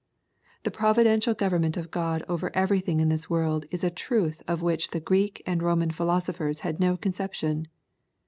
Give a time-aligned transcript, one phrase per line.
[0.63, 4.87] Tbe providential government of God over everything in this world is a truth of which
[4.89, 7.67] the Greek and Roman philosophers had no conception.